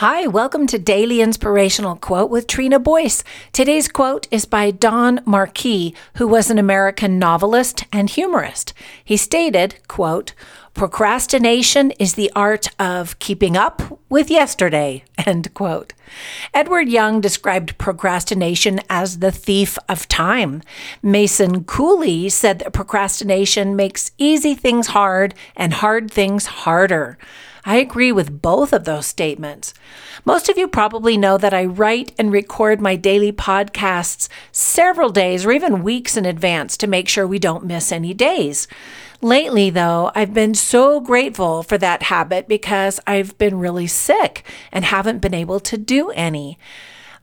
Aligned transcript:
Hi, 0.00 0.26
welcome 0.26 0.66
to 0.68 0.78
Daily 0.78 1.20
Inspirational 1.20 1.94
Quote 1.94 2.30
with 2.30 2.46
Trina 2.46 2.78
Boyce. 2.80 3.22
Today's 3.52 3.86
quote 3.86 4.26
is 4.30 4.46
by 4.46 4.70
Don 4.70 5.20
Marquis, 5.26 5.94
who 6.16 6.26
was 6.26 6.50
an 6.50 6.56
American 6.56 7.18
novelist 7.18 7.84
and 7.92 8.08
humorist. 8.08 8.72
He 9.04 9.18
stated, 9.18 9.74
quote, 9.88 10.32
Procrastination 10.72 11.90
is 11.98 12.14
the 12.14 12.32
art 12.34 12.68
of 12.80 13.18
keeping 13.18 13.58
up 13.58 14.00
with 14.08 14.30
yesterday. 14.30 15.04
End 15.26 15.52
quote. 15.52 15.92
Edward 16.54 16.88
Young 16.88 17.20
described 17.20 17.76
procrastination 17.76 18.80
as 18.88 19.18
the 19.18 19.30
thief 19.30 19.76
of 19.86 20.08
time. 20.08 20.62
Mason 21.02 21.64
Cooley 21.64 22.30
said 22.30 22.60
that 22.60 22.72
procrastination 22.72 23.76
makes 23.76 24.12
easy 24.16 24.54
things 24.54 24.86
hard 24.86 25.34
and 25.54 25.74
hard 25.74 26.10
things 26.10 26.46
harder. 26.46 27.18
I 27.64 27.76
agree 27.76 28.12
with 28.12 28.40
both 28.40 28.72
of 28.72 28.84
those 28.84 29.06
statements. 29.06 29.74
Most 30.24 30.48
of 30.48 30.56
you 30.56 30.66
probably 30.66 31.16
know 31.16 31.36
that 31.38 31.54
I 31.54 31.64
write 31.64 32.12
and 32.18 32.32
record 32.32 32.80
my 32.80 32.96
daily 32.96 33.32
podcasts 33.32 34.28
several 34.52 35.10
days 35.10 35.44
or 35.44 35.52
even 35.52 35.82
weeks 35.82 36.16
in 36.16 36.24
advance 36.24 36.76
to 36.78 36.86
make 36.86 37.08
sure 37.08 37.26
we 37.26 37.38
don't 37.38 37.66
miss 37.66 37.92
any 37.92 38.14
days. 38.14 38.66
Lately, 39.22 39.68
though, 39.68 40.10
I've 40.14 40.32
been 40.32 40.54
so 40.54 41.00
grateful 41.00 41.62
for 41.62 41.76
that 41.78 42.04
habit 42.04 42.48
because 42.48 43.00
I've 43.06 43.36
been 43.36 43.58
really 43.58 43.86
sick 43.86 44.44
and 44.72 44.84
haven't 44.84 45.18
been 45.18 45.34
able 45.34 45.60
to 45.60 45.76
do 45.76 46.10
any. 46.10 46.58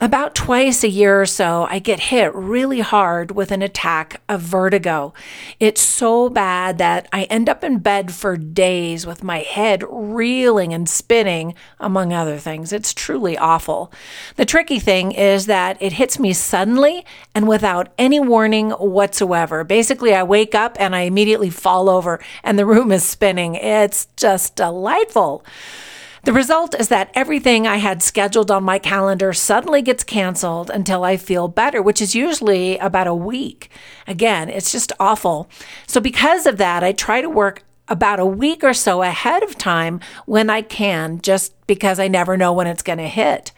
About 0.00 0.34
twice 0.34 0.82
a 0.82 0.88
year 0.88 1.22
or 1.22 1.24
so, 1.24 1.68
I 1.70 1.78
get 1.78 2.00
hit 2.00 2.34
really 2.34 2.80
hard 2.80 3.30
with 3.30 3.52
an 3.52 3.62
attack 3.62 4.20
of 4.28 4.40
vertigo. 4.40 5.14
It's 5.60 5.80
so 5.80 6.28
bad 6.28 6.78
that 6.78 7.08
I 7.12 7.22
end 7.24 7.48
up 7.48 7.62
in 7.62 7.78
bed 7.78 8.12
for 8.12 8.36
days 8.36 9.06
with 9.06 9.22
my 9.22 9.38
head 9.38 9.84
reeling 9.88 10.74
and 10.74 10.88
spinning, 10.88 11.54
among 11.78 12.12
other 12.12 12.38
things. 12.38 12.72
It's 12.72 12.92
truly 12.92 13.38
awful. 13.38 13.92
The 14.34 14.44
tricky 14.44 14.80
thing 14.80 15.12
is 15.12 15.46
that 15.46 15.80
it 15.80 15.92
hits 15.92 16.18
me 16.18 16.32
suddenly 16.32 17.06
and 17.32 17.46
without 17.46 17.92
any 17.96 18.18
warning 18.18 18.72
whatsoever. 18.72 19.62
Basically, 19.62 20.12
I 20.12 20.24
wake 20.24 20.56
up 20.56 20.76
and 20.80 20.96
I 20.96 21.02
immediately 21.02 21.50
fall 21.50 21.88
over 21.88 22.20
and 22.42 22.58
the 22.58 22.66
room 22.66 22.90
is 22.90 23.04
spinning. 23.04 23.54
It's 23.54 24.08
just 24.16 24.56
delightful. 24.56 25.44
The 26.24 26.32
result 26.32 26.74
is 26.80 26.88
that 26.88 27.10
everything 27.14 27.66
I 27.66 27.76
had 27.76 28.02
scheduled 28.02 28.50
on 28.50 28.64
my 28.64 28.78
calendar 28.78 29.34
suddenly 29.34 29.82
gets 29.82 30.02
canceled 30.02 30.70
until 30.70 31.04
I 31.04 31.18
feel 31.18 31.48
better, 31.48 31.82
which 31.82 32.00
is 32.00 32.14
usually 32.14 32.78
about 32.78 33.06
a 33.06 33.14
week. 33.14 33.68
Again, 34.06 34.48
it's 34.48 34.72
just 34.72 34.90
awful. 34.98 35.50
So, 35.86 36.00
because 36.00 36.46
of 36.46 36.56
that, 36.56 36.82
I 36.82 36.92
try 36.92 37.20
to 37.20 37.28
work 37.28 37.62
about 37.88 38.20
a 38.20 38.24
week 38.24 38.64
or 38.64 38.72
so 38.72 39.02
ahead 39.02 39.42
of 39.42 39.58
time 39.58 40.00
when 40.24 40.48
I 40.48 40.62
can, 40.62 41.20
just 41.20 41.52
because 41.66 41.98
I 41.98 42.08
never 42.08 42.36
know 42.36 42.52
when 42.52 42.66
it's 42.66 42.82
going 42.82 42.98
to 42.98 43.08
hit. 43.08 43.52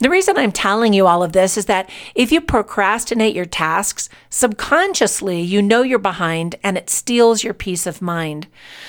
The 0.00 0.10
reason 0.10 0.36
I'm 0.36 0.50
telling 0.50 0.92
you 0.92 1.06
all 1.06 1.22
of 1.22 1.32
this 1.32 1.56
is 1.56 1.66
that 1.66 1.88
if 2.16 2.32
you 2.32 2.40
procrastinate 2.40 3.36
your 3.36 3.44
tasks, 3.44 4.08
subconsciously 4.30 5.40
you 5.40 5.62
know 5.62 5.82
you're 5.82 6.00
behind 6.00 6.56
and 6.64 6.76
it 6.76 6.90
steals 6.90 7.44
your 7.44 7.54
peace 7.54 7.86
of 7.86 8.02
mind. 8.02 8.48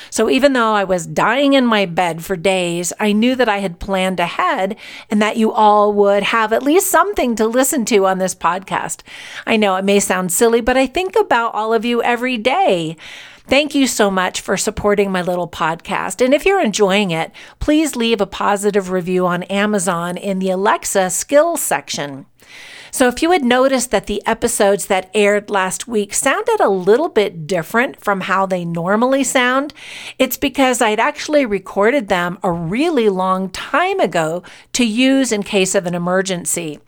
So 0.10 0.28
even 0.28 0.54
though 0.54 0.74
I 0.74 0.84
was 0.84 1.06
dying 1.06 1.54
in 1.54 1.68
my 1.68 1.86
bed 1.86 2.24
for 2.24 2.36
days, 2.36 2.94
I 3.00 3.12
knew 3.12 3.36
that 3.36 3.50
I 3.50 3.60
had 3.60 3.80
planned 3.80 4.20
ahead 4.20 4.76
and 5.12 5.22
that 5.22 5.38
you 5.38 5.52
all 5.52 5.94
would 5.94 6.24
have 6.24 6.52
at 6.52 6.64
least 6.64 6.90
something 6.90 7.36
to 7.36 7.46
listen 7.46 7.86
to 7.86 8.08
on 8.08 8.18
this 8.18 8.34
podcast. 8.34 9.02
I 9.46 9.56
know 9.56 9.76
it 9.76 9.86
may 9.86 10.00
sound 10.00 10.32
silly, 10.32 10.62
but 10.62 10.78
I 10.78 10.88
think 10.88 11.16
about 11.16 11.54
all 11.54 11.74
of 11.74 11.86
you 11.86 12.02
every 12.02 12.38
day. 12.40 12.98
Thank 13.46 13.76
you 13.76 13.88
so 13.88 14.10
much 14.10 14.40
for 14.40 14.56
supporting 14.56 15.12
my 15.12 15.22
little 15.22 15.50
podcast. 15.50 16.24
And 16.24 16.34
if 16.34 16.46
you're 16.46 16.64
enjoying 16.64 17.12
it, 17.12 17.32
please 17.60 17.96
leave 17.96 18.22
a 18.22 18.26
positive 18.26 18.62
review 18.89 19.28
on 19.28 19.44
Amazon 19.44 20.17
in 20.17 20.39
the 20.39 20.50
Alexa 20.50 21.09
skills 21.09 21.61
section. 21.61 22.25
So, 22.92 23.08
if 23.08 23.23
you 23.23 23.31
had 23.31 23.44
noticed 23.44 23.89
that 23.89 24.05
the 24.05 24.22
episodes 24.28 24.86
that 24.86 25.09
aired 25.16 25.50
last 25.50 25.88
week 25.88 26.14
sounded 26.14 26.59
a 26.59 26.70
little 26.70 27.09
bit 27.09 27.48
different 27.48 27.99
from 27.99 28.21
how 28.21 28.45
they 28.45 28.64
normally 28.64 29.23
sound, 29.23 29.73
it's 30.20 30.38
because 30.38 30.80
I'd 30.80 30.99
actually 30.99 31.43
recorded 31.43 32.08
them 32.08 32.38
a 32.43 32.52
really 32.52 33.10
long 33.10 33.49
time 33.49 33.99
ago 33.99 34.43
to 34.73 34.86
use 34.86 35.32
in 35.32 35.42
case 35.42 35.73
of 35.73 35.88
an 35.88 35.95
emergency. 35.95 36.80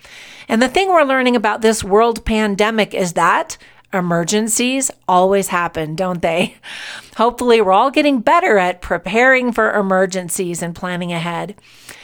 And 0.48 0.62
the 0.62 0.70
thing 0.70 0.90
we're 0.90 1.04
learning 1.04 1.36
about 1.36 1.62
this 1.62 1.84
world 1.84 2.24
pandemic 2.24 2.94
is 2.94 3.14
that 3.14 3.58
Emergencies 3.94 4.92
always 5.08 5.50
happen, 5.50 5.96
don't 5.96 6.22
they? 6.22 6.56
Hopefully, 7.18 7.62
we're 7.62 7.72
all 7.72 7.92
getting 7.92 8.20
better 8.20 8.58
at 8.58 8.82
preparing 8.82 9.52
for 9.52 9.72
emergencies 9.72 10.62
and 10.62 10.76
planning 10.76 11.14
ahead. 11.14 11.56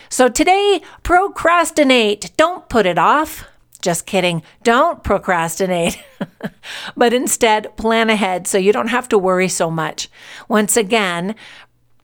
So, 0.09 0.30
today, 0.30 0.81
procrastinate. 1.03 2.31
Don't 2.38 2.70
put 2.70 2.86
it 2.86 2.97
off. 2.97 3.46
Just 3.81 4.06
kidding. 4.06 4.44
Don't 4.64 5.03
procrastinate, 5.03 6.02
but 6.96 7.14
instead 7.14 7.75
plan 7.78 8.09
ahead 8.09 8.46
so 8.46 8.58
you 8.58 8.72
don't 8.72 8.90
have 8.90 9.09
to 9.09 9.18
worry 9.18 9.47
so 9.47 9.72
much. 9.72 10.08
Once 10.47 10.78
again, 10.78 11.34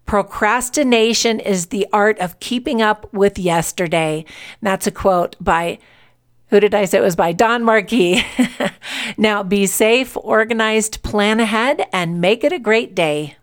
procrastination 0.08 1.40
is 1.40 1.68
the 1.68 1.86
art 1.94 2.18
of 2.20 2.40
keeping 2.40 2.82
up 2.82 3.12
with 3.14 3.38
yesterday. 3.38 4.26
That's 4.62 4.88
a 4.88 4.92
quote 4.92 5.36
by 5.40 5.78
who 6.50 6.60
did 6.62 6.74
I 6.74 6.86
say 6.86 6.98
it 6.98 7.02
was 7.02 7.16
by? 7.16 7.34
Don 7.34 7.64
Marquis. 7.64 8.24
now 9.18 9.44
be 9.44 9.66
safe, 9.66 10.16
organized, 10.18 11.02
plan 11.02 11.40
ahead, 11.40 11.88
and 11.92 12.22
make 12.22 12.44
it 12.44 12.54
a 12.54 12.60
great 12.60 12.94
day. 12.94 13.37